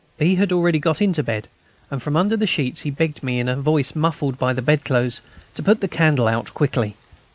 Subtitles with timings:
[0.17, 0.33] B.
[0.33, 1.47] had already got into bed,
[1.91, 4.83] and, from under the sheets, he begged me, in a voice muffled by the bed
[4.83, 5.21] clothes,
[5.53, 6.95] to put the candle out quickly.